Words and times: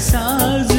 pensar 0.00 0.69